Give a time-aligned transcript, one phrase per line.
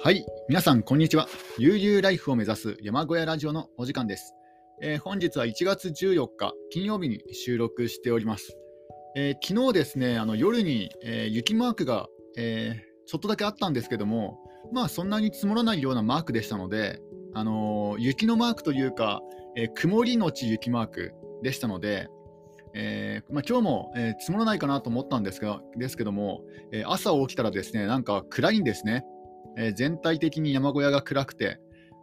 [0.00, 1.26] はい、皆さん、こんにちは。
[1.58, 4.32] 悠々ライフを目指す山小屋ラジオのお時間です。
[4.80, 8.56] えー、本日は1月14日、金曜日に収録しております。
[9.16, 14.38] えー、昨日ですね、あの夜に、えー、雪マークが、えちょっとだけあったんですけども、
[14.72, 17.00] まあそんなに積もらないようなマークでしたので、
[17.34, 19.20] あの雪のマークというか、
[19.56, 21.12] え曇りのち雪マーク
[21.42, 22.06] でしたので、
[22.72, 29.04] えーまあ、今日も、え積もらないかなと思ったんですがですけども、え朝起きたらですねなんか暗いんですね。
[29.58, 31.58] えー、全体的に山小屋が暗くて、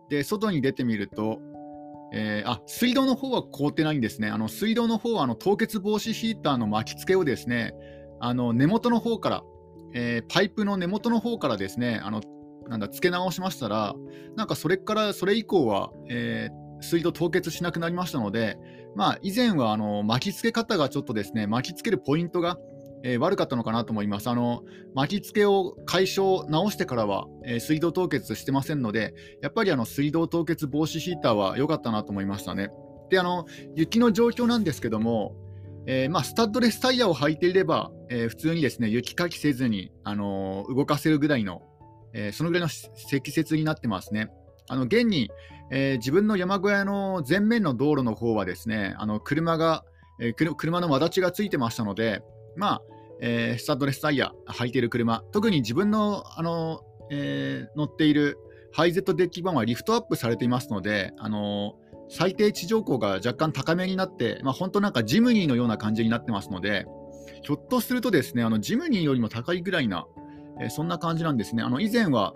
[0.10, 1.40] で外に出てみると、
[2.14, 4.30] えー、あ水道の方は凍ってないんですね。
[4.30, 7.74] あの水道の方はあの凍結防止ヒーターの巻き付けをですね、
[8.20, 9.44] あの根元の方から、
[9.94, 12.22] えー、パイプの根元の方からですね、あの
[12.68, 13.96] なんだ付け直しましたら、
[14.36, 18.58] なんかそれからそれ以降は、えー、水道凍結しなくなりましたので、
[18.96, 22.58] まあ、以前はあの巻き付け方がちょっとですね、巻き付けるポイントが
[23.08, 24.30] えー、悪かったのかなと思います。
[24.32, 24.64] あの
[24.96, 32.72] 巻き付けを解消、直してからは、えー、水道凍結してませんので、やっぱりあの水道凍結防止ヒーターは良かったなと思いましたね。
[33.12, 33.46] で、あの
[33.76, 35.36] 雪の状況なんですけども、
[35.86, 41.62] えー、まあ、スタッドレスタイヤを履いていれば、え普通にですね雪かきせずに、あの動かせるぐらいの、
[42.14, 44.30] えそのぐらいの積雪になってますね。
[44.68, 45.30] あの現に、
[45.72, 49.84] え自分の山小屋の前面の道路の方はですねあの車が、
[50.20, 52.24] え車の輪ちがついてましたので、
[52.56, 52.82] まあ
[53.28, 58.38] えー、スタッドレスタイヤ履いている車、特に自分のあの、えー、乗っている
[58.72, 61.74] ハイゼットデッキ版はリフトアップされていますので、あの
[62.08, 66.86] 最低地上高が若干高めになって、まあ、本当なんかジムニーのような感じになってますので、
[67.42, 70.06] ひょっとするとですね、あのジムニーよりも高いぐらいな、
[70.62, 71.64] えー、そんな感じなんですね。
[71.64, 72.36] あの以前は、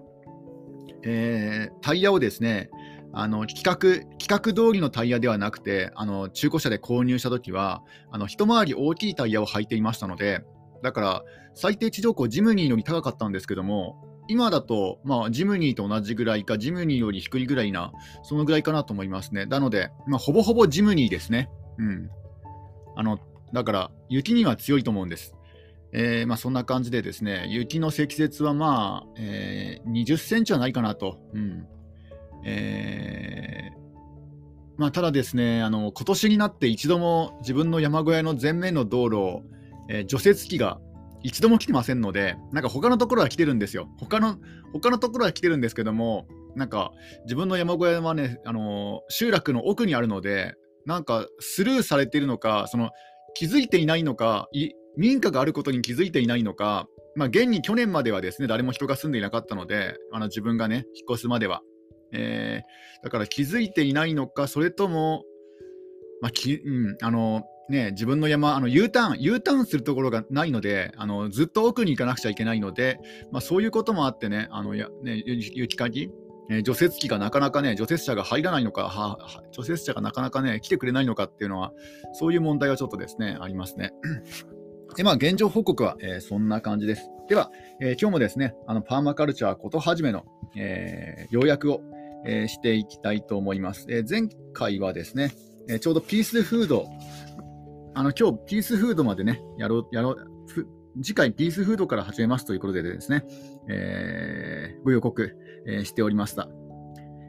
[1.03, 2.71] え、タイヤをですね、
[3.13, 10.41] あの規格規格通りのタイヤではなくて、あの中古車で購入したときはあの、一回り大きいタイヤを履いていましたので、
[10.81, 17.91] だから最低地上高ジムニーより高かったんですけども、今だと、まあ、ジムニーと同じぐらいか、ジムニーより低いぐらいな、
[18.21, 19.47] そのぐらいかなと思いますね。
[19.47, 21.49] なので、まあ、ほぼほぼジムニーですね。
[21.79, 22.09] うん。
[22.95, 23.19] あの、
[23.53, 25.33] だから、雪には強いと思うんです。
[25.91, 31.17] えー、まあ、そんな感じでですね、雪の積雪はまあ、えー、20センチはないかなと。
[31.33, 31.65] うん。
[32.45, 33.79] えー、
[34.77, 39.43] まあ、ただですね、あの、今年になって一度も自分の山小屋の前面の道路を、
[39.89, 40.79] えー、除雪機が
[41.21, 43.89] 一度も来てませんので、なんか他のところは来てるんですよ。
[43.99, 44.37] 他の
[44.71, 46.91] 他のところは来てるんですけども、なんか
[47.25, 50.55] 自分の山小屋はね、あのー、集落の奥にあるので、
[50.85, 52.91] なんかスルーされているのか、その
[53.33, 54.47] 気づいていないのか、
[54.97, 61.61] 民家があることに気づいていないのか、まあ、現に去年まではですね誰も人が住んでいなかったので、あの自分がね、引っ越すまでは。
[62.11, 65.23] えー、だから気づいていないのか、それとも、
[66.21, 72.99] まあきうん、あのね、自分の山、あの U ターン、U ターンするところがないので、あのずっと奥に行かなくちゃいけないので、
[73.31, 76.11] まあ、そういうこともあってね、あのやね雪かき、
[76.49, 81.71] え除雪機がなかなかね、除雪車が入らないのか、は除雪車がなかなかね、来てくれないのかっていうのは、
[82.13, 83.93] そういう問題はちょっとですね、ありますね。
[84.97, 87.07] で、まあ、現状報告は、えー、そんな感じです。
[87.27, 90.25] では、えー、今日もですね、あのパーマカルチャーことはじめの、
[90.57, 91.81] えー、要約を、
[92.25, 93.85] えしていきたいと思います。
[93.89, 95.31] え前回はですね、
[95.69, 96.85] えちょうどピースフード
[97.93, 100.17] あの、今日、ピースフードまでね、やろう、やろう、
[101.01, 103.25] 次回、ピースフードから始めますということでですね、
[103.69, 105.35] えー、ご予告、
[105.65, 106.49] えー、しておりました。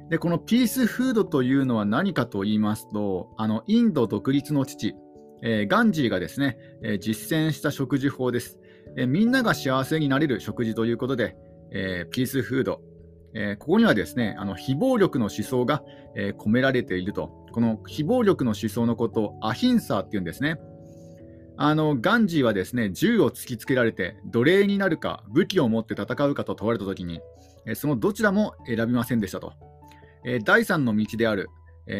[0.08, 4.94] で、このピースフードというのは何かと言いますと、あの、インド独立の父、
[5.42, 8.58] えー、ガンジーがですね、え実践した食事法です、
[8.96, 11.36] えみんなが幸せになれる食事ということで、
[11.72, 12.80] えピースフード、
[13.34, 15.82] えここにはですね、あの非暴力の思想が、
[16.16, 20.58] え込められているとこの非暴力の思想のことをアヒンサーっていうんですね。
[21.56, 27.20] あのガンジーはですね銃を突きつけられて奴隷になるか武器を持って戦うかと問われたときに
[27.74, 29.52] そのどちらも選びませんでしたと。
[30.44, 31.50] 第三の道である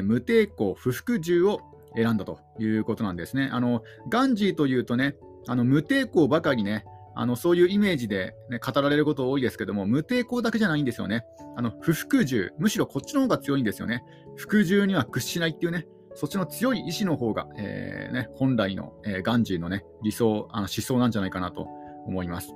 [0.03, 1.61] 無抵抗不服従を
[1.95, 3.51] 選んだということなんですね。
[3.53, 6.85] あのガンジーというとねあの無抵抗ばかりね
[7.15, 11.25] あのそういうイメージで、ね、語られること多いですけども、無抵抗だけじゃないんですよね。
[11.57, 14.03] あの不服従、むしろこっちの方が強いんですよね。
[14.37, 21.67] 服従には屈しないっていうね、そっちの強い意志の方が、えーね、本来の、えー、ガンジーの、ね、理想あの思想なんじゃないかなと
[22.07, 22.55] 思います。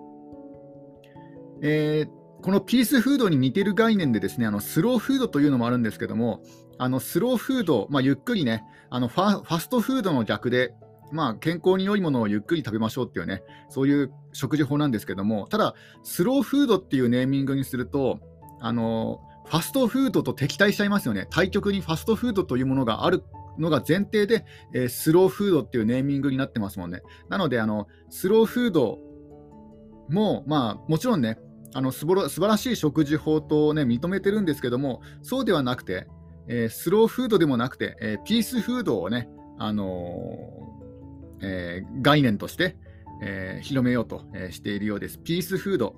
[1.63, 6.43] えー、このピースフードに似てる概念でですねあのスローフードというのもあるんですけども、
[6.79, 10.75] あのスローフード、まあ、ゆっくりね、あのファファストフードの逆で、
[11.13, 18.21] まあ、健康に良いものをゆっくり食べましょうっていうね、そういう食事法なんですけども、ただ、スローフードっていうネーミングにすると、
[18.61, 21.27] あのファストフードと敵対しちゃいますよね。
[21.31, 23.23] 対極にファストフードというものがある
[23.59, 27.03] のが前提で、えー、スローフードっていうネーミングになってますもんね。
[27.29, 28.99] なので、あのスローフード
[30.09, 31.39] も、まあ、もちろんね、
[31.75, 36.07] あの素晴らしい食事法と、ね、認めてるんですけども、そうではなくて、
[36.49, 39.29] えー、スローフードでもなくて、えー、ピースフードをね、
[39.59, 40.84] あのー、
[41.45, 42.77] え概念として、
[43.23, 45.19] え広めようと、えしているようです。
[45.19, 45.95] ピースフード。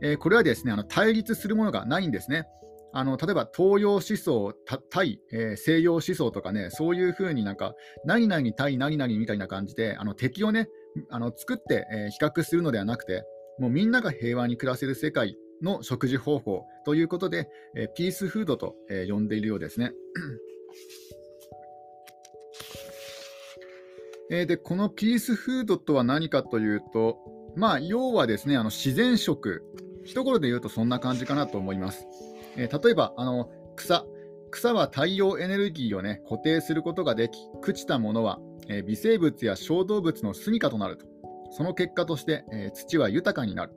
[0.00, 2.46] えこれはですねあの対立するものがないんですね。
[2.94, 4.52] あの例えば東洋思想
[4.90, 7.74] 対、えー、西洋思想とかね、そういうふうになんか、
[8.04, 10.68] 何々対何々みたいな感じで、あの敵をね、
[11.08, 13.24] あの作って、えー、比較するのではなくて、
[13.58, 19.92] もうみんなが平和に暮らせる世界の食事方法ということで、えー、ピースフードと、え呼んでいるようですね。
[24.34, 27.18] えでこのピースフードとは何かというと、
[27.54, 29.62] まあ、要はですねあの自然食、
[30.04, 32.06] 一言で言うとそんな感じかなと思います。
[32.56, 34.06] えー、例えばあの草、
[34.50, 38.38] 草は太陽エネルギーを、ね、固定することができ、朽ちたものは、
[38.68, 41.06] えー、微生物や小動物の住処となると。
[41.50, 43.74] その結果として、えー、土は豊かになる、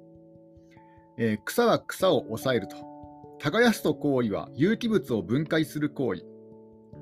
[1.18, 2.78] え草は草を抑えると。
[3.40, 6.26] 耕すと行為は有機物を分解する行為。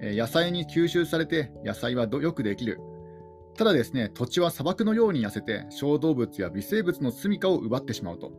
[0.01, 2.79] え野菜に吸収されて野菜はよくできる。
[3.57, 8.31] ただですね、土地は砂漠のように痩せて小動物や微生物の住処を奪ってしまうと。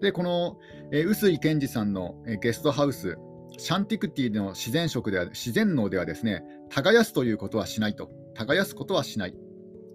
[0.00, 0.58] で、この、
[0.92, 3.16] えー、臼井健二さんの、えー、ゲストハウス、
[3.58, 8.10] シャンティクティの自然食では自然農ではですね、耕すということはしないと。
[8.34, 9.34] 耕すことはしない。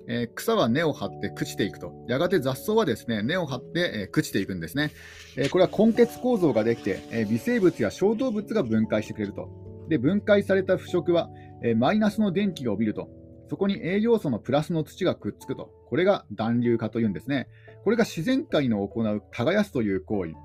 [0.07, 1.93] えー、草は根を張って朽ちていくと。
[2.07, 4.91] やがて雑草はですね、根を張って、えー、朽ちていくんですね。
[5.37, 9.49] えー、これは根血構造ができて、え微生物や小動物が分解してくれると。
[9.89, 11.29] で、分解された腐食は、
[11.63, 13.09] えマイナスの電気が帯びると。
[13.51, 15.73] そこに栄養素のプラスの土がくっつくと。
[15.89, 17.49] これが暖流化というんですね。
[17.83, 20.35] これが自然界の行う耕すという行為。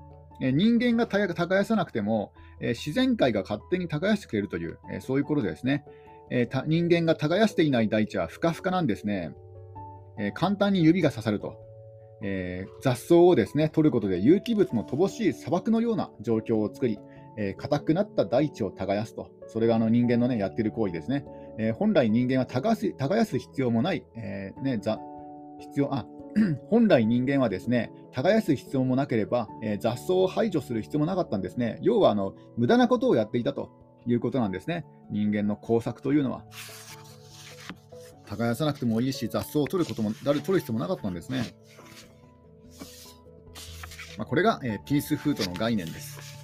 [0.41, 5.85] え人間が耕さなくても、え自然界が勝手に耕してくれるという、えそういうことですね。
[6.29, 9.31] え人間が耕していない大地はふかふかなんですね。
[10.19, 11.55] え簡単に指が刺さると。
[12.21, 16.99] え、雑草をですね取ることで有機物の乏しい砂漠のような状況を作り、
[17.37, 21.23] え、硬くなった大地を耕すと、それがあの人間の、ね、やっている行為ですね。
[21.57, 22.75] えー、本来人間は耕
[23.25, 24.79] す必要もない、えね、
[25.59, 26.05] 必要あ
[26.69, 31.79] 本来人間はですね、耕す必要もなければ、えー、雑草を排除する必要もなかったんですね。
[31.81, 33.71] 要はあの無駄なことをやっていたと
[34.05, 34.85] いうことなんですね。
[35.09, 36.45] 人間の工作というのは。
[38.25, 41.43] 耕さなくてもいいし、雑草を取ることも取る必要もなかったんですね。
[44.17, 46.36] まあ、これが、えー、ピースフードの概念です。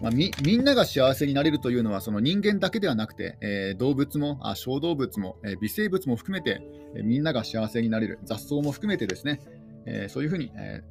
[0.00, 6.62] まあ、みんなが幸せになれるというのはその人間だけではなくて、えー、動物もあ小動物も、えー、微生物も含めて、
[6.96, 9.40] えー、みんなが幸せになれる雑草も含めてですね、
[9.86, 10.82] えそういうふうに、え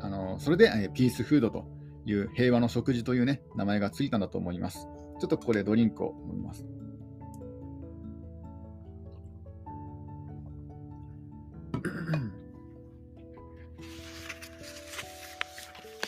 [0.00, 1.64] あのそれで、えピースフードと
[2.06, 4.88] いう平和の食事という、ね、名前がついたんだと思います。
[5.20, 6.64] ちょっとここでドリンクを飲みます。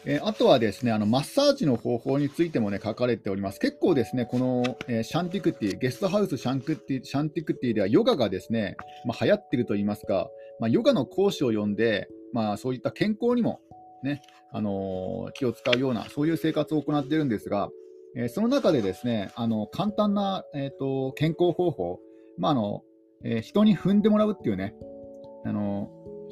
[0.04, 3.60] えー、あとはですね、あのマッサージの方法についてもね、書かれております。
[3.60, 8.76] 結構ですね、この、えー、シャンティクティ、ゲストハウスシャンクティシャンティクティではヨガがですね、
[9.06, 10.28] まあ、流行ってると言いますか、
[10.58, 13.60] まあ、ヨガの講師を呼んで、まあ、そういった健康にも
[14.02, 14.22] ね、
[14.52, 17.70] あのー、気を使うような、そういう生活を行っているんですが、
[18.16, 22.00] えその中でですね、あの簡単な、えーと、健康方法、
[22.36, 22.82] まあの
[23.24, 24.74] え人に踏んでもらうっていうね、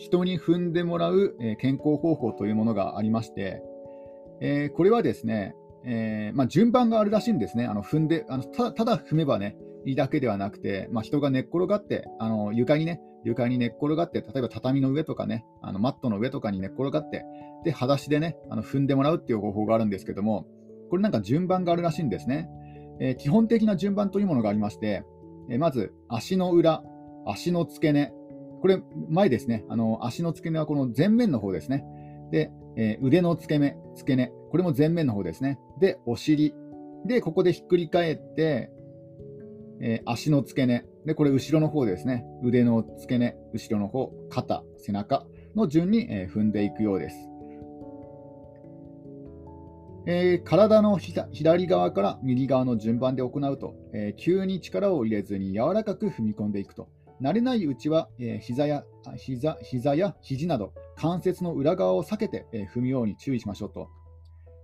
[0.00, 3.62] 人に踏んでもらう、え健康方法というものがありまして、
[4.40, 7.66] え、これはですね、え、まあ、順番があるらしいんですね。
[7.66, 17.24] あの踏んであのたただ踏めばね、いいだけではなくて、まあ、人が寝っ転がって、あの床にね、床に寝っ転がって、例えば畳の上とかね、あのマットの上とかに寝っ転がって、
[17.64, 20.46] で、裸足でね、あの踏んでもらうっていう方法があるんですけども、
[20.88, 22.48] これなんか順番があるらしいんですね。
[23.00, 25.04] えー、基本的な順番というものがありまして、
[25.50, 26.82] えまず足の裏、
[27.26, 28.12] 足の付け根、
[28.60, 29.64] これ、前ですね。
[29.68, 31.84] あの足の付け根はこの前面の方ですね。
[32.30, 35.58] で、えー、腕の付け根、付け根、これも前面の方ですね。
[35.80, 36.54] で、お尻。
[37.06, 38.70] で、ここでひっくり返って、
[39.80, 40.84] えー、足の付け根。
[41.06, 42.24] で、これ後ろの方ですね。
[42.42, 45.24] 腕の付け根、後ろの方、肩、背中
[45.56, 47.16] の順に、えー、踏んでいくようです。
[50.06, 56.88] えー、体の左側から右側の順番で行うと、えー、急に力を入れずに柔らかく踏み込んでいくと。
[57.22, 58.84] 慣れないうちは、えー、膝や
[59.16, 63.88] 膝膝や肘など関節の裏側を避けて、えー、踏むように注意しましょうと。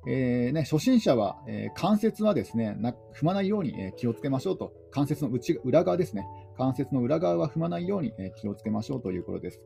[0.08, 4.72] えーね、初心者は、えー、関節はですねな踏まないように、えー、気をつけましょうと。
[4.92, 6.26] 関節の内裏側ですね。
[6.56, 9.60] 関節の裏側は踏まないように、えー、気をつけましょうということです。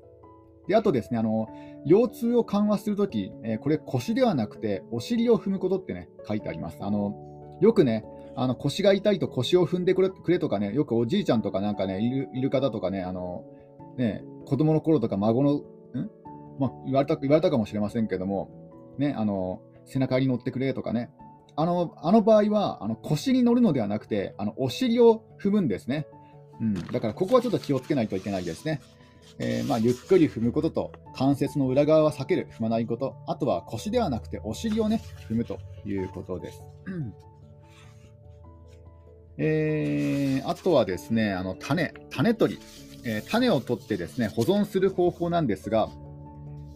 [0.66, 1.48] であとですね、あの
[1.84, 6.78] 腰痛を緩和するとき、えー、これ腰ではなくてお尻を踏むことってね、書いてあります。
[6.80, 7.14] あの
[7.60, 8.04] よくね、
[8.40, 13.44] あの腰が痛いと腰を踏んでくれくれとかね、よくおじいちゃんとかなんかね、いるいる方とかね、あの
[13.98, 15.64] ね子供の頃とか孫の、ん？
[16.58, 18.48] まあ、言われた言われたかもしれませんけども、
[18.96, 21.10] ね、あの背中に乗ってくれとかね、
[21.54, 26.06] あのあの場合はあの腰に乗るのではなくて、あのお尻を踏むんですね。
[26.62, 28.80] うん、だからここはちょっと気をつけないといけないですね。
[29.38, 36.62] えー、まあ、ゆっくり踏むことと、関節の裏側は避ける、踏まないこと、あとは腰ではなくてお尻をね、踏むということです。
[36.86, 37.14] うん
[39.42, 42.60] えー、あとはですね、あの種、種取り、
[43.06, 45.88] えー、種を取ってですね、保存する方法なんですが、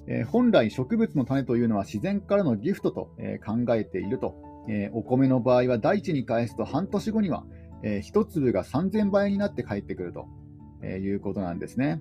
[0.07, 4.35] えー、本来植物の種というのは自然からのギフトと、え考えていると、
[4.67, 7.45] えお米の場合は大地に返すと半年後には、
[7.83, 10.27] え1粒が3000倍になって帰ってくると、
[10.83, 12.01] えいうことなんですね。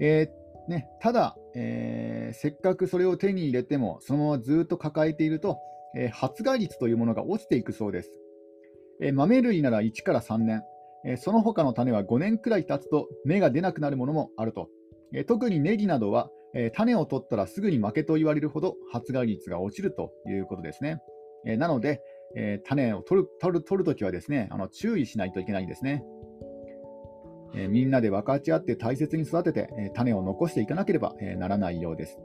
[0.00, 0.30] え、
[0.66, 5.58] ね、ただ、え、せっかくそれを手に入れても、そのままずっと抱えていると、
[5.94, 8.10] え、発芽率というものが落ちていくそうです。
[9.12, 10.62] 豆類なら1から3年、
[11.16, 14.68] その他の種は5年くらい経つと芽が出なくなるものもあると。
[15.26, 16.30] 特にネギなどは、
[16.74, 20.98] 種を取ったらすぐに負けと言われるほど発芽率が落ちるということですね。
[21.44, 22.02] なので、
[22.64, 26.04] 種を取る取るときはですねあの注意しないといけないんですね。
[27.70, 32.18] みんなで分かち合って大切に育てて、種を残していかなければ、ならないようです。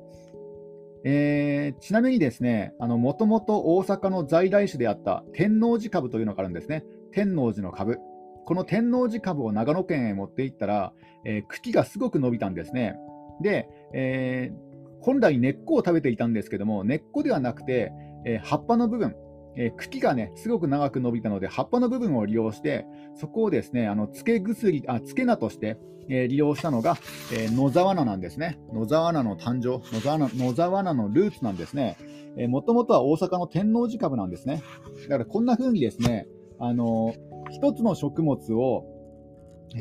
[1.05, 6.83] えー、ちなみにですね、もともと大阪の在来種であった天王寺株というのがあるんですね。
[7.12, 7.98] 天王寺の株。
[8.45, 10.93] この天王寺株を長野県へ持っていったら、
[11.25, 12.95] えー、茎がすごく伸びたんですね。
[13.41, 17.91] で、えー、本来根っこを食べていたんですけども、根っこではなくて、
[18.25, 19.15] えー、葉っぱの部分、
[19.55, 25.77] えー、茎がね、すごく長く伸びたので、葉っぱの部分を利用して、そこをですね、あの、漬け薬、あ、漬け菜として、
[26.10, 26.98] えー、利用したのが、
[27.31, 28.60] えー、野沢菜なんですね。
[28.74, 31.98] 野沢菜の誕生、野沢菜野沢菜のルーツなんですね。
[32.38, 34.62] えー、もともとは大阪の天王寺株なんですね。
[35.03, 36.27] だからこんな風にですね、
[36.60, 37.13] あの、
[37.51, 38.86] 一つの食物を、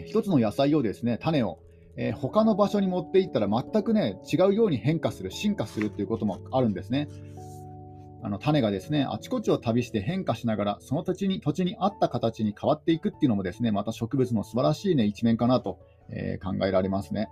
[0.07, 1.59] 一つの野菜をですね、種を、
[1.97, 7.09] えー、他の場所に持っていったら全くね、違うように変化する、進化するっていうこともあるんですね。
[8.23, 17.29] あの種がですねあちこちを旅して変化しながらその土地に土地に合った形に変わっていくっていうのもですねまた植物の素晴らしい、ね、一面かなと、えー、考えられますね。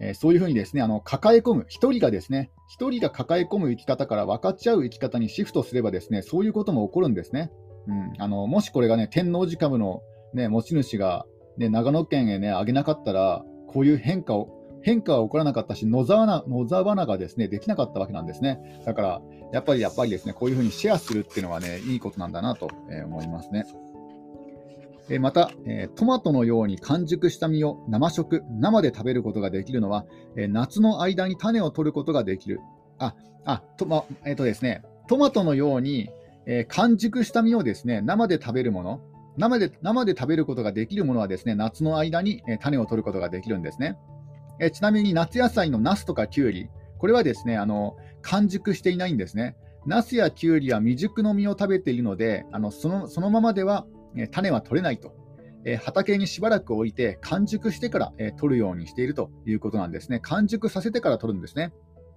[0.00, 7.50] えー、そういうふうにですねあの抱え込む、1人がですね1人が抱え込む生き方から分かっちゃう生き方にシフトすればですねそういうことも起こるんですね。
[7.86, 10.00] うん、あのもしこれがね天王寺株の、
[10.32, 11.26] ね、持ち主が、
[11.58, 18.82] ね、長野県へねあげなかったらこういう変化を変化は起こらなかったし野沢菜野沢菜がですねできなかったわけなんですね。
[18.84, 19.22] だから
[19.52, 22.68] やっぱりやっぱりですね、こういうふうにシェアするっていうのはね、いいことなんだなと
[23.06, 23.64] 思いますね。
[25.08, 32.60] えまた、えトマトのように完熟した実を生食、生で食べることができるのは、え夏の間に種を取ることができる。
[32.98, 33.14] あ、
[33.44, 36.10] あ、と、ま、えっ、とですね、トマトのように、
[36.46, 39.00] え完熟した実をですね、生で食べるもの、
[39.36, 43.96] 生で生で食べることができるものはですね、夏の間に、え種を取ることができるんですね。
[44.60, 46.68] えちなみに夏野菜のナスとかキュウリ、
[46.98, 49.56] これはですね、あの完熟していないんですね。
[49.86, 55.14] ナスやキュウリは未熟の実を食べているので、あのそのそのままでは、え種は取れないと。
[55.66, 60.20] え畑にしばらく置いて完熟してから、え取るようにしているということなんですね。
[60.20, 61.72] 完熟させてから取るんですね。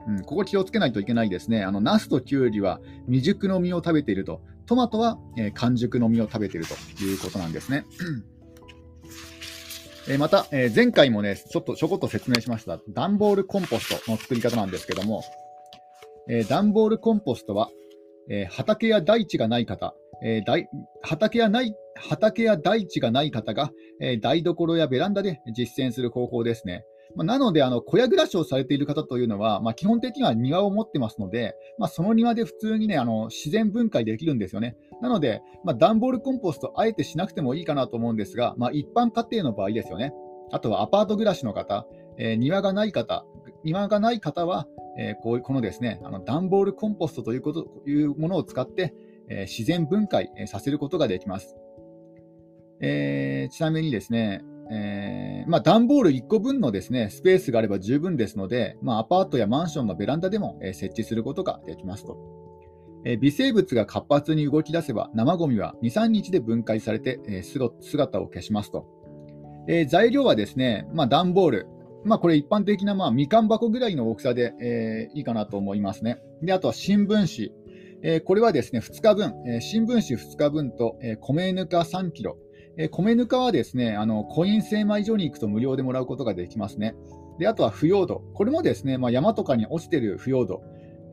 [0.07, 1.63] うん、ここ気をつけないといけないですね。
[1.63, 7.85] あのナスとキュウリは未熟の実を食べていると、トマトは、え完熟の実を食べているということなんですね。
[10.09, 15.21] えまた、え前回もね、ちょっとちょこっと説明しました、段ボールコンポストの作り方なんですけども、
[16.29, 17.69] え段ボールコンポストは、
[18.29, 20.41] え畑や大地がない方、え
[21.01, 26.85] 畑やない畑や大地がない方が、え台所やベランダで実践する方法ですね。
[27.15, 34.77] まあ、なので、あの小屋暮らしをされている方というのは、まあ、基本的には庭を持ってますので、まあ、その庭で普通にね、あの自然分解できるんですよね。
[35.01, 40.13] なので、まあ、段ボールコンポスト、あえてしなくてもいいかなと思うんですが、まあ、一般家庭の場合ですよね。
[40.51, 41.87] あとはアパート暮らしの方、
[42.17, 43.25] えー、庭がない方、
[43.63, 48.93] 庭がない方は、えー、こうこのですね、あの段ボールコンポストというこというものを使って、
[49.29, 51.55] えー、自然分解、させることができます。
[52.79, 62.17] えちなみにですね、えー、まあ、段ボール1個分のですねスペースがあれば十分ですので、まあ、アパートやマンションのベランダでも、えー、設置することができますと、
[63.21, 67.43] 微生物が活発に動き出せば生ゴミは2、3日で分解されて、
[67.81, 68.85] 姿を消しますと、
[69.67, 71.67] え材料はですね、まあ、段ボール、
[72.05, 76.19] まあ、これ一般的な、まあ、みかん箱ぐらいの大きさで、えいいかなと思いますね。
[76.41, 77.51] であとは新聞紙、
[78.03, 82.37] えこれはですね2日分、え新聞紙2日分と、え米ぬか3キロ、
[82.77, 86.95] え米ぬかはですね、あのコイン精米所に行くと無料でもらうことができますね。
[87.39, 90.61] であとは腐葉土、これもですね、まあ、山とかに落ちている腐葉土、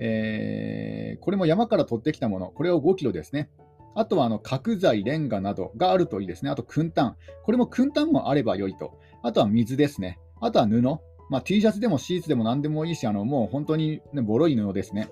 [0.01, 3.51] えー、これも山から取ってきたもの、これを5キロですね。
[3.95, 6.51] あとはあの角材、レンガなどがあるといいですね。
[6.51, 7.17] あと、燻炭。
[7.45, 8.99] これも燻炭もあれば良いと。
[9.23, 10.19] あとは水ですね。
[10.41, 10.83] あとは布。
[11.31, 15.09] まあ、T シャツでもシーツでも何でもいいし、あのもう本当に、ね、ボロい布ですね。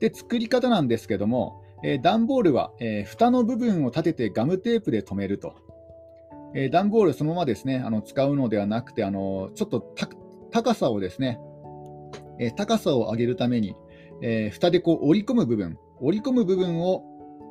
[0.00, 5.54] で、作り方なんですけども、えー、段ボールは、えー、蓋の部分を立ててガムテープで留めると。
[6.54, 9.80] えー、段ボールそのままですね、あの使うのではなくて、あのちょっと
[10.50, 11.38] 高さをですね、
[12.38, 13.74] え高さを上げるために、
[14.22, 17.04] え蓋でこう折り込む部分、折り込む部分を、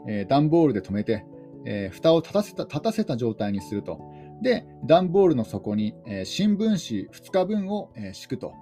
[0.07, 1.25] え段ボールで留めて、
[1.65, 4.00] え蓋を立たせた立たせた状態にすると。
[4.41, 8.53] で、段ボールの底に、え新聞紙2日分を、え敷くと。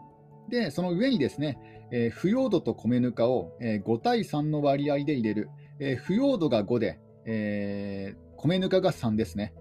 [0.50, 1.58] で、その上にですね、
[1.92, 5.50] え腐葉土と米ぬかを、え5対3の割合で入れる。
[5.80, 9.54] え腐葉土が5で、えー、米ぬかが3ですね。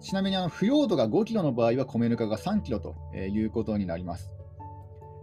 [0.00, 4.30] ちなみにあの腐葉土が5キロの場合は米ぬかが3キロということになります。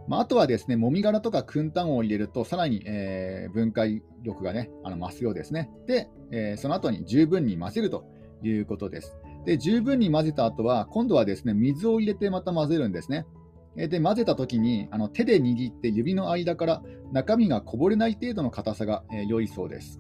[0.07, 5.69] まあ、あとはですね、もみ殻とかくん炭を入れると、さらに、えー、分解力がね、あの増すようですね。
[5.87, 8.05] で、えー、その後に十分に混ぜると
[8.43, 9.15] いうことです。
[9.45, 13.25] で、十分に混ぜた後は、今度はですね、水を入れてまた混ぜるんですね。
[13.75, 19.99] で、混ぜた時にあの手で握って指の間から中身がこぼれない程度の硬さが、えー、良いそうです。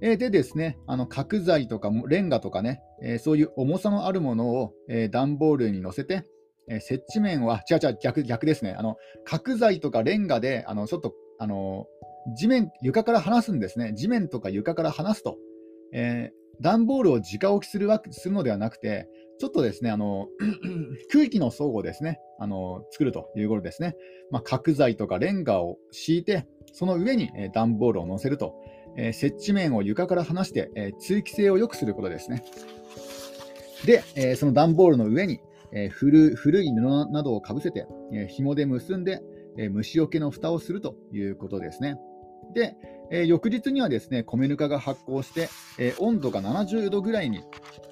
[0.00, 6.26] でですね、あの角材とかレンガとかね、えー、そういう重さのあるものを、えー、段ボールに乗せて、
[6.68, 11.86] えー、接地面は、違う違う、逆逆ですね、あの角材とかレンガで、あのちょっとあの
[12.36, 15.36] 地面、床から離すんですね、地面とか床から離すと、
[15.92, 20.28] えー、段ボールを直置きするわするのではなくて、ちょっとですね、あの
[21.12, 23.96] 空気の相互ですね、あの作るということですね、
[24.30, 28.54] まあ、角材とかレンガを敷いて、その上に、えー、段ボールを乗せると。
[28.96, 32.44] えー、接地面を床から離して、えー、通気性を良くすることですね。
[33.86, 35.40] で、えー、その段ボールの上に、
[35.72, 39.22] え古古い布などをかぶせて、え紐で結んで、
[39.58, 41.96] え虫除けの蓋をするということですね。
[42.54, 42.76] で、
[43.10, 45.48] え翌日にはですね米ぬかが発酵して、
[45.78, 47.42] え温度が70度ぐらいに、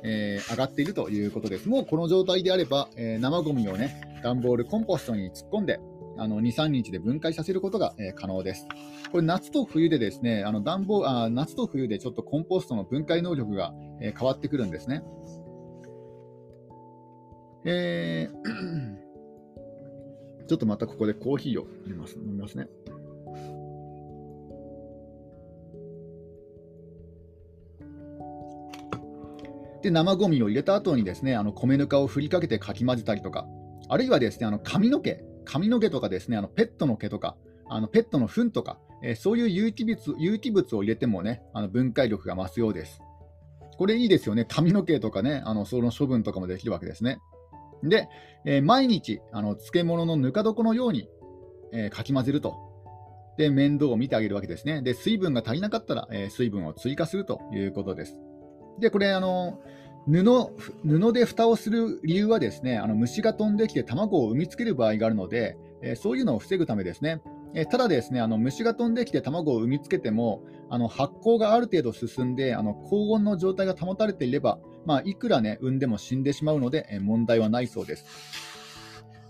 [0.02, 1.68] え上がっているということです。
[1.68, 5.80] もうこの状態であれば、え生ゴミをね段ボールコンポストに突っ込んで、
[6.18, 8.66] あの2、3日で分解させることが、え可能です。
[9.10, 15.02] これ夏と冬でですね、あの暖房あ夏と冬でちょっとコンポストの分解能力が、え変わってくるんですね。
[17.64, 19.00] えー
[20.50, 22.66] ちょっとまたここでコーヒーを飲みます飲みますね。
[29.82, 33.46] で、生ゴミを入れた後にですね、あの米ぬかを振りかけてかき混ぜたりとか、
[33.88, 37.36] あるいはですね、あの髪の毛、髪の毛とかですね、あのペットの毛とか、
[37.68, 43.00] あのペットの糞とか、えー、そういう有機物有機物を入れてもね、あの分解力が増すようです。
[43.78, 44.44] これいいですよね。
[44.44, 47.18] 髪の毛とかね、あのその処分とかもできるわけですね。
[47.82, 48.08] で、
[48.44, 51.08] えー、毎日あの漬物のぬか床のように、
[51.72, 52.56] えー、かき混ぜると。
[53.36, 54.82] で、面倒を見てあげるわけですね。
[54.82, 58.16] で、水分が足りなかったら、えー、水分を追加するということです。
[58.80, 59.60] で、これ、あの
[60.06, 60.24] 布
[60.84, 67.20] 布で蓋をする理由はですねあの虫が飛んできて卵を産みつける場合があるので、えー、そういうのを防ぐためですね。
[67.54, 78.04] えー、ただですねあの虫が飛んできて卵を産みつけてもあの発酵がある程度進んであの高温の状態が保たれていれば、まあ、いくら、ね、産んでも死んでしまうので、えー、問題はないそうです。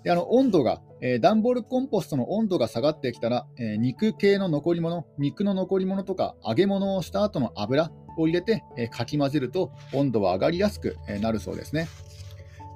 [0.02, 11.88] であの温度が、えー、段ボールコンポストの温度が下がってきたら、えー、肉系の残り物、肉の残り物とか揚げ物をした後の油を入れて、えー、かき混ぜると温度は上がりやすく、えー、なるそうですね。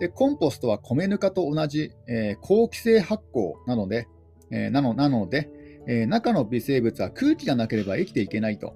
[0.01, 4.09] でコンポストは米ぬかと同じ、えー、好気性発酵なので、
[4.51, 5.51] えー、なのなので、
[5.87, 8.75] えー、中の微生物は空気がなければ生きていけないと。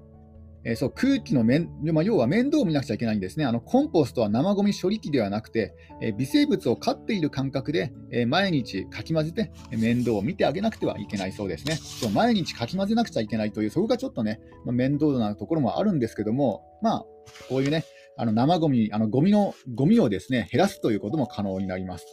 [0.63, 3.45] えー、そう空気の面、まあ、要は面倒を見なくちゃいけないんですね。
[3.45, 11.75] あのコンポストは生ゴミ処理機ではなくて、えー、微生物を飼っている感覚で、えー、毎日かき混ぜて、面倒を見てあげなくてはいけないそうですね。
[11.75, 17.05] そう毎日かき混ぜなくちゃいけないという、そこがちょっとね、まあ、面倒なところもあるんですけども、まあ、
[17.47, 17.85] こういうね、
[18.17, 22.05] あの生ゴミ、あのゴミのゴミをですね減らすということも可能になります。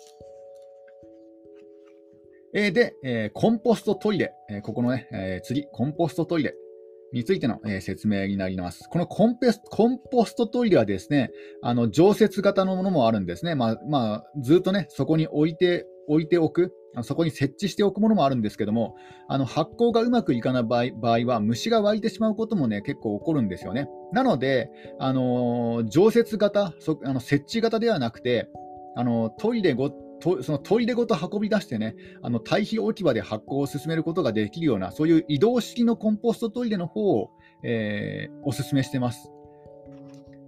[2.54, 6.54] えー、で、えー、コンポストトイレ、えー、ここのね、え次、コンポストトイレ。
[7.12, 8.88] についての、えー、説明になります。
[8.90, 11.30] このコンペスコンポストトイレはですね、
[11.62, 13.54] あの常設型のものもあるんですね。
[13.54, 18.94] まあ、まあ、ずっとね、そこに置いて、置いておく、そこに設置しておくものもあるんですけども、
[19.28, 23.88] あの発酵がうまくいかない場合場合は、虫が湧いてしまうこともね、結構起こるんですよね。
[24.12, 28.48] なので、あのー、常設型そあの、設置型ではなくて、
[28.98, 29.90] あのトイレご
[30.20, 37.30] とそのトイレごと運び出してね、あの堆肥置き場で発酵を進めることができるような、そういう移動式のコンポストトイレの方を、
[37.62, 39.30] えー、お勧めしてます。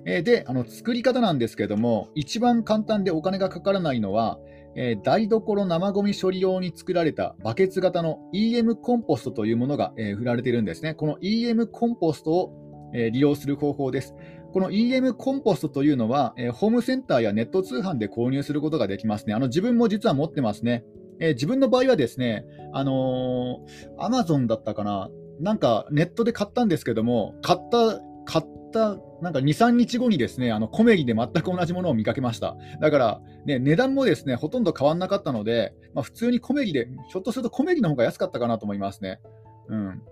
[0.05, 4.39] えー、で、あの作り方なんですけども、一番簡単でお金がかからないのは、
[4.75, 10.95] えー、台所生ゴミ処理用に作られたバケツ型の EM コンポストというものが、えー、売られているんですね。
[10.95, 14.15] この EM コンポストをえ利用する方法です。
[14.53, 19.35] この EM コンポストというのは、えー、ホームセンターやネット通販で購入することができますね。
[19.35, 20.85] あの自分も実は持ってますね。
[21.21, 32.57] えー、自分の場合はですね、あのー、Amazon だったかな、なんかネットで買ったんですけども、買った、買ったなんか2、3日後にですね、あのコメリで全く同じものを見かけました。
[32.81, 39.21] だから、ね、値段もですね、ほとんど変わらなかったので、まあ、普通にコメリで、ひょっとするとコメリの方が安かったかなと思いますね。
[39.69, 40.03] うん。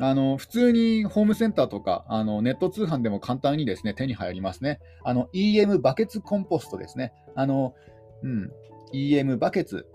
[0.00, 4.80] あの普通にホームセンターとかあのネット通販でも簡単にですね手に入りますね。
[5.04, 7.12] あの EM バケツコンポストですね。
[7.34, 7.74] あの
[8.22, 8.50] うん、
[8.92, 9.86] EM バケツ。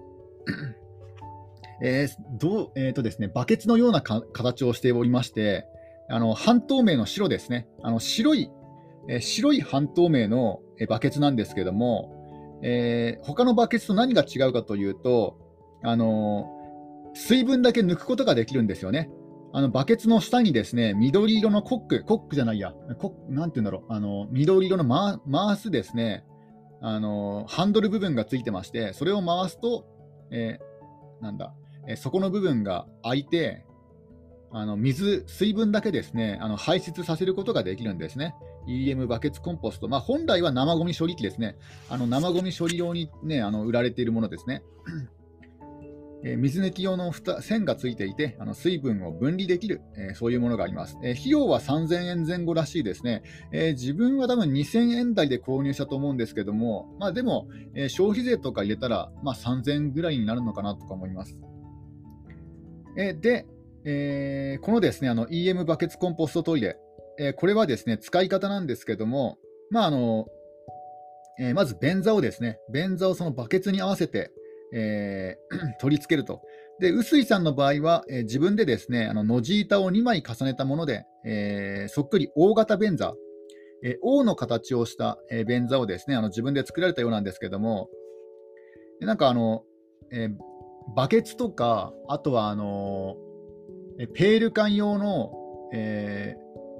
[1.81, 5.65] えーどうえーとですね、バケツのような形をしておりまして、
[6.09, 8.49] あの半透明の白ですね、あの白い、
[9.09, 15.37] えー、白い半透明のバケツなんですけども、えー、他のバケツと何が違うかというと、
[15.83, 16.49] あの
[17.13, 19.09] 水分だけ抜くことができるんですよね。
[19.55, 26.25] あのバケツの下にですね、緑色のコック、コックじゃないや、コなんて言うんだろう、あの緑色の回回すですね、
[26.81, 29.85] あのハンドル部分がついてまして、それを回すと、
[30.31, 31.53] えー、なんだ、
[31.87, 33.63] えー、そこの部分が開いて、
[34.51, 38.33] あの水、水分だけですね、あの排出させることができるんですね。
[38.67, 41.57] EM バケツコンポスト、まあ、本来は生ゴミ処理機ですね。
[41.89, 44.63] あの生ゴミ処理用に、ね、あの売られているものですね。
[46.23, 50.97] え水抜き用の線がついていて、あの水分を分離できる、えそういうものがあります。
[51.03, 61.37] え費用は3000円前後らしいですね、え自分は多分2000円台で購入したと思うんですけども、まあ、でも、え消費税とか入れたら、まあ、3000円ぐらいになるのかなとか思います。
[62.97, 63.45] えで、
[63.85, 66.77] えー、このですねあの EM バケツコンポストトイレ、
[67.19, 69.37] えー、これはですね使い方なんですけども、
[69.71, 70.27] まああの
[71.39, 74.31] えー、まず便座をですね、便座をそのバケツに合わせて、
[74.73, 76.41] えー、 取り付けると。
[76.79, 83.13] で、臼井さんの場合は、えー、自分でですね、あの、のじ板を2枚重ねたもので、えー、そっくり大型便座、
[83.83, 87.89] えー、王の形をした、えー、便座をですね、あの自分で作られたようなんですけども、
[88.99, 89.63] でなんかあの、
[90.11, 90.35] えー、
[90.95, 95.31] バケツとか、あとはあのー、ペール缶用の、
[95.73, 96.35] え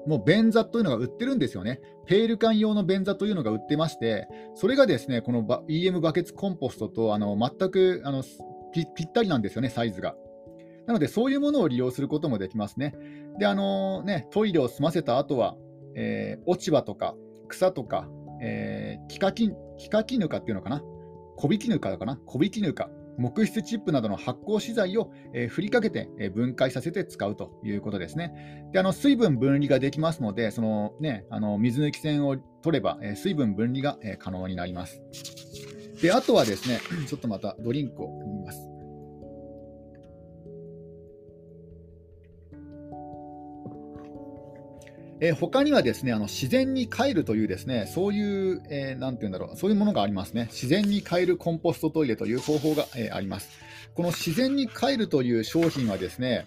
[0.06, 1.80] ー、もう便座というのが売ってるんですよね。
[2.06, 8.22] ペール缶用の便座というのが売ってまして、それがですね、この EM バケツコンポストとあの全くあの
[8.72, 10.14] ぴぴったりなんですよね、サイズが。
[10.86, 12.94] なので、そういうものを利用することもできますね。
[13.38, 15.56] で、あのね、トイレを済ませた後は、
[15.94, 17.14] えー、落ち葉とか
[17.48, 18.08] 草とか、
[18.42, 20.82] えー、キカキキカキヌカっていうのかな、
[21.36, 28.66] 小引きぬかかな、小引きぬか木質チップなどの発酵資材を、えー、振りかけて、えー、分解させて使うということですね。
[28.72, 35.02] であの水分分離ができますので、そのね、あの水抜き栓を取れば、えー、水分分離が、え可能になります。
[36.02, 38.73] であとはですね、ちょっとまたドリンクを飲みます。
[45.24, 53.48] えー、他にはですねあの自然に帰るというですねそういう、えー、て言うんだろうそういうものがありますね自然に帰るコンポストトイレという方法が、えー、あります
[53.94, 56.46] この自然に帰るという商品はですね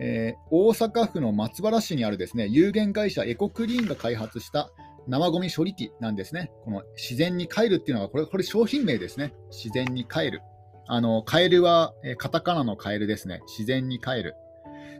[0.00, 4.70] えー、大阪府の松原市にあるですね有限会社エコクリーンが開発した
[5.08, 6.52] 生ゴミ処理機なんですね。
[6.64, 9.32] この自然に帰るっていうのが、これ、これ商品名ですね。
[9.50, 10.42] 自然に帰る。
[10.86, 13.40] あの、カエルは、え、カタカナのカエルですね。
[13.46, 14.36] 自然に帰る。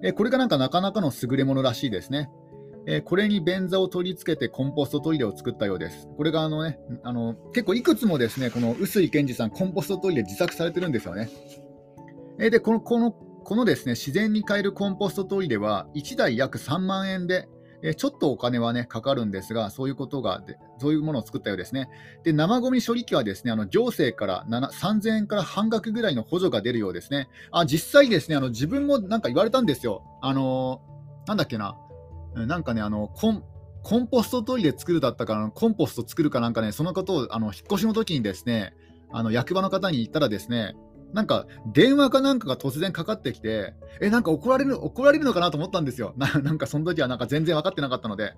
[0.02, 2.30] えー、これがなんかなかなかの優れものらしいですね。
[2.90, 6.08] えこれに便座を取り付けてコンポストトイレを作ったようです。
[6.16, 11.28] これがあの、ね、あの結構いくつもですねこの臼井健二さん、コンポストトイレ自作されてるんですよね。
[12.40, 17.50] えでこのこのこのですね自然に変えるコンポストトイレは1台約3万円で、
[17.82, 21.90] えちょっとお金はねかかるんですが、そういうことがで、そういうものを作ったようですね。
[22.24, 27.28] で、生ゴミ処理機はですね、あの行政から3000円から半額ぐらいの補助が出るようですね。
[27.50, 30.04] あ実際ですね、あの自分もなんか言われたんですよ。
[30.22, 30.80] あの
[31.26, 31.76] なんだっけな、
[32.34, 33.42] なんかね、あのコン
[33.82, 38.74] コンポストトイレ作るだったから、コンポスト作るかなんかね、そのことをあの引っ越しの時にですね、
[39.10, 40.74] あの役場の方に言ったらですね、
[41.12, 46.12] なんか電話かなんかが突然かかってきて、え、なんか怒られる怒られるのかなと思ったんですよ。
[46.18, 48.34] なんかその時はなんか全然分かってなかったので、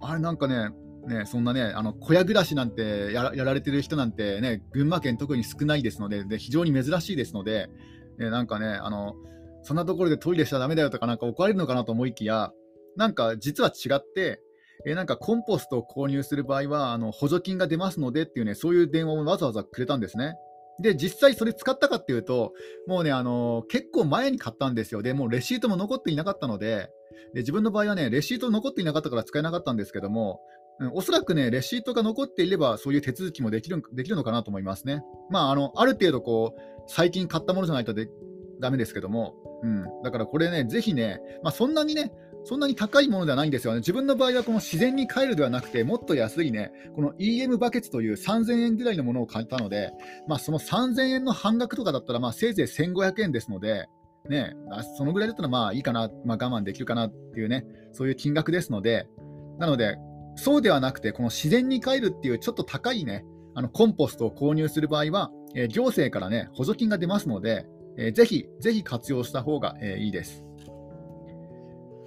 [0.00, 0.70] あれなんかね、
[1.06, 7.70] ねそんなね、あの小屋暮らしなんてやられてる人なんてね、群馬県特に少ないですので、で非常に珍しいですので、
[8.18, 9.14] ね、なんかね、あの
[9.62, 12.52] そんなところでトイレしちゃだめだよとか、なんか怒られるのかなと思いきや、
[12.96, 14.40] なんか実は違って、
[14.84, 20.34] えなんかコンポストを購入する場合はあの補助金が出ますのでっていうね、そういう電話もわざわざくれたんですね。
[20.80, 22.52] で、実際それ使ったかっていうと、
[22.86, 25.02] もうね、あの結構前に買ったんですよ。
[25.02, 26.90] で、もうレシートも残っていなかったので、
[27.34, 30.40] で自分の場合はね、レシート残っていなかったから使えなかったんですけども、
[30.80, 35.02] うん、おそらくね、レシートが残っていれば、そういう手続きもできるできるのかなと思いますね。
[35.30, 38.08] まあ、あのある程度こう、最近買ったものじゃないとで
[38.60, 42.12] ダメですけども、うん、だからこれね、ぜひね、まあ、そんなにね、
[42.44, 43.78] そんなに高いものではないんですよね。
[43.78, 49.92] 自分の場合はこの自然に帰るではなくて、もっと安いね、この EM バケツという3000円ぐらいのものを買ったので、
[50.26, 53.86] まあ、その3000円の半額とかだったら、まあ、せいぜい1500円ですので、
[54.28, 54.54] ね、
[54.96, 59.08] そのぐらいだったらまあいいかな、まあ、我慢できるかなっていうね、そういう金額ですので、
[59.58, 59.96] なので、
[60.36, 63.24] そうではなくて、この自然に帰るっていうちょっと高いね、
[63.54, 67.66] あのコンポストを購入する場合は、えー、行政からね、補助金が出ますので、
[67.98, 70.44] えー、ぜひ、ぜひ活用した方が、えー、いいです。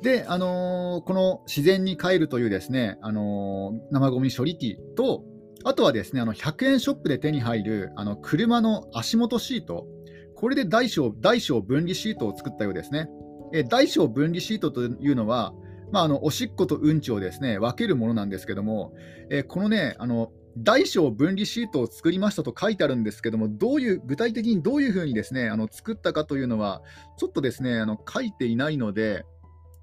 [0.01, 5.23] で、あのー、この自然に帰るというですね、あのー、生ゴミ処理機と、
[5.63, 9.87] あとはですね、あの100円ショップで手に入るあの車の足元シート、
[10.35, 13.09] これで大小大小分離シートを作ったようですね。
[13.53, 15.53] え大小分離シートというのは、
[15.91, 18.93] まあ、あのおしっことうんちをですね分けるものなんですけども、
[19.29, 26.81] えこのね、あの大小分離シートを作りましたと書いてあるんですけども、どういう具体的にどういうふうにですねあの作ったかというのは、
[27.17, 29.25] ちょっとですねあの書いていないので、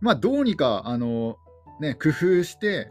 [0.02, 1.38] まあ、どうにかあの、
[1.80, 2.90] ね、工夫して、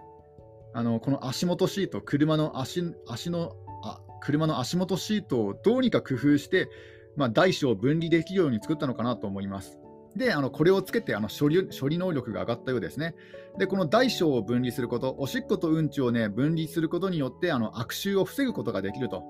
[0.73, 6.69] あのこの足元シート、車の足足のあ車の足元シートをどうにか工夫して、
[7.17, 9.77] まあ、大小分離できるように作ったのかなと思います。
[10.15, 13.13] で、あのこれをつけてあの処理処理能力が上がったようですね。
[13.57, 19.23] で、この大小を分離すること、おしっことうんちを、ね、分離することによってあの悪臭を防ぐことができると。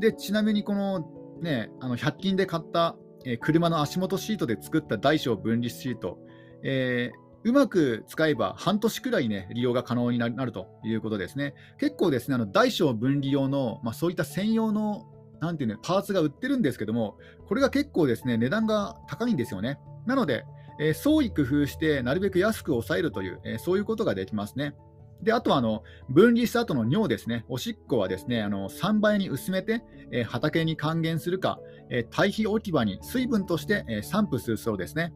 [0.00, 1.06] で、ちなみにこの,、
[1.42, 2.96] ね、あの100均で買った、
[3.26, 6.18] えー、車の足元シートで作った大小分離シート、
[6.62, 11.54] えーうまく使えば半年くらいね、利用が可能になるということですね。
[11.76, 15.08] 結構ですね、あの大小分離用の、まあ、そういった専用の
[15.42, 19.80] なんていうの、パーツが売ってるんですけども、これが結構ですね、値段が高いんですよね。
[20.06, 20.44] なので、
[20.80, 24.76] えー、創意工夫して、なるべく安く抑えるという、えー、そういうことができますね。
[25.20, 31.58] で、あとはあの分離した後の尿ですね、おしっこはですねあの3倍に薄めて、えー、畑に還元するか、
[31.90, 35.12] え、堆肥置き場に水分として、え、散布するそうですね。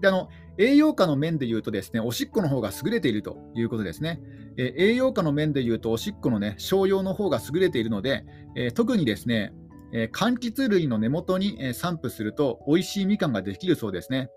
[0.00, 4.20] であの栄養価の面でいうとですね、おしっこの方が優れているということですね。
[4.56, 8.24] え栄養価の面でいうと、おしっこのね、商用の方が優れているので、
[8.56, 9.54] え特にですね、
[9.92, 14.30] えー、柑橘類の根元に、え、散布すると美味しいみかんができるそうですね。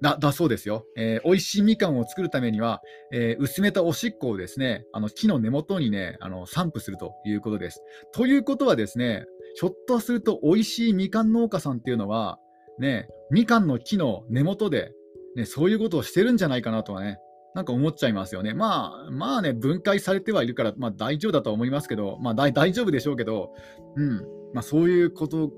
[0.00, 1.24] だだそうですよ、えー。
[1.24, 2.80] 美味しいみかんを作るためには、
[3.12, 7.82] えー、薄めたおしっこをですね、あの木の根元にね、あの散布するということです。
[8.12, 9.24] ということはですね、
[9.58, 12.38] ひょっとすると美味しいみかん農家さんっていうのは、
[12.78, 14.92] ね、みかんの木の根元で、
[15.36, 17.18] ね、そういうことをしてるんじゃないかなとはね、
[17.54, 18.54] なんか思っちゃいますよね。
[18.54, 23.52] まあ、まあね、分解されてはいるから、まあ大丈夫だとは思いますけど、まあ大丈夫でしょうけど、
[23.96, 24.18] うん、
[24.54, 25.50] まあそういうこと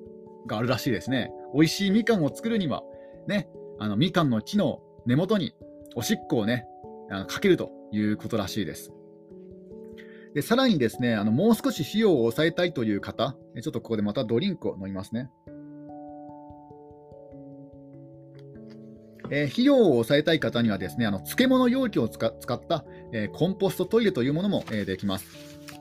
[0.46, 1.30] があるらしいですね。
[1.54, 2.82] 美味しいみかんを作るには、
[3.26, 5.52] ね、あのみかんの木の根元に
[5.94, 6.66] おしっこをね、
[7.10, 8.92] あのかけるということらしいです。
[10.34, 15.28] でさらにですね、あのもう少し費用を抑えたいという方、ちょっとここでまたドリンクを飲みますね。
[19.30, 25.26] えー、費用を抑えたい方にはですね、あの漬物容器を使った、えー、コンポストトイレというものも、えー、できます。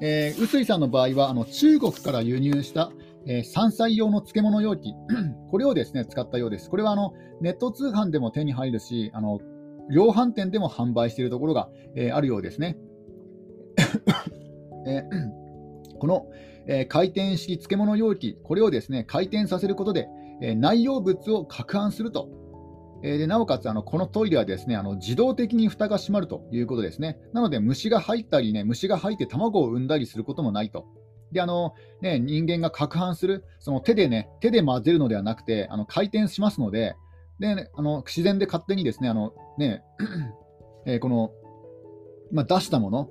[0.02, 2.92] えー、臼井さんの場合はあの中国から輸入した、
[3.26, 4.94] えー、山菜用の漬物容器、
[5.50, 6.70] これをですね使ったようです。
[6.70, 9.40] これはあのネット通販でも手に入るし、あの
[9.90, 12.78] 量販店でも販売しているところが、えー、あるようですね。
[14.88, 16.28] えー、この、
[16.68, 20.08] えー、回転式漬物容器、これをですね回転させることで、
[20.42, 22.30] えー、内容物を攪拌すると
[23.04, 27.18] えー、でなおかつあのこのトイレはですねあの自動的に蓋が閉まるということですね。
[27.34, 30.86] なので虫が入ったり、ね、虫が入って卵を産んだりすることもないと。
[31.32, 36.96] であのね、人間が攪拌するその手で、ね、手で混ぜるのではなくてあの回転しますので、
[37.40, 39.84] で、あの自然で勝手にですねあのね
[40.86, 41.32] え、この、
[42.32, 43.10] まあ、出したもの、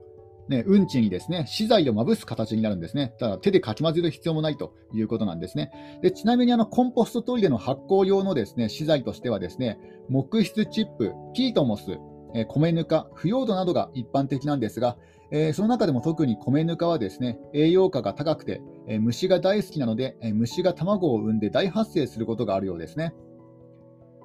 [0.48, 3.14] ね、うんちにですね資材をまぶす形になるんですね。
[3.18, 5.70] ただ手でかき混ぜる必要もないということなんですね。
[6.02, 11.98] でちなみにあのコンポストトイレの発酵用のですね資材としてはですね木質チップ、ピートモス、
[12.34, 14.96] えー、米ぬか、腐葉土などが一般的なんですが、
[15.30, 23.12] えー、その中でも特に米ぬかはですね栄養価が高くて、えー、虫が大好きなので、え虫が卵を産んで大発生することがあるようですね。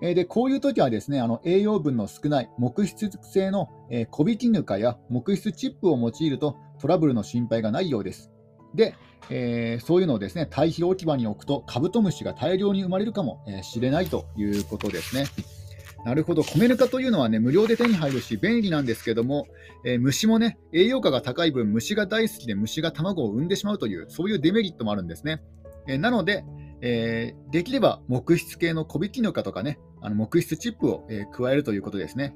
[0.05, 8.29] えでこういう時はですねあの栄養分の少ない木質性の、え小引きぬかや木質チップを用いるとトラブルの心配がないようです。
[8.75, 8.95] で、
[9.29, 15.25] えー、そういうのをですね堆肥置き場に置くとカブトムシが大量に生まれるかもしれないということですね。
[16.03, 19.47] なるほど、米ぬかというのはね、無料で手に入るし、便利なんですけども、
[19.85, 25.41] えー、虫もね、栄養価が高い分、虫が大好きで虫が卵を産んでしまうという、そういうデメリットもあるんですね。
[25.87, 26.43] えー、なので、
[26.81, 32.35] えー、できれば木質系の小引きぬかとかね、あの木質チップを、え、加えるということですね。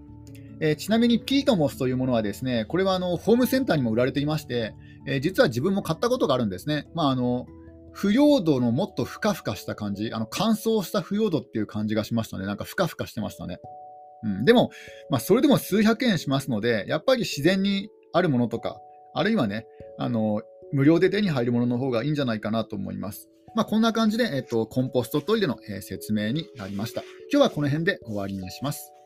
[0.60, 4.74] え、ちなみにピートモスというものはですね、これはあのホームセンターにも売られていまして、
[5.06, 6.88] え実は自分も買ったことがあるんですね。
[6.96, 7.46] まあ、あの
[7.92, 12.46] 腐葉土のもっとふかふかした感じ、あの乾燥した腐葉土っていう感じがしましたね。
[12.46, 13.60] なんかふかふかしてましたね。
[14.24, 14.72] うん、でも、
[15.10, 18.80] まあ、それでも数百円しますので、やっぱり自然にあるものとか、
[19.14, 19.66] あるいはね、
[19.98, 23.30] あの無料で手に入るものの方がいいんじゃないかなと思います。
[23.56, 27.02] まあ、こんな感じで、えっと、コンポストトイレの、え、説明になりました。
[27.32, 28.97] 今日はこの辺で終わりにします。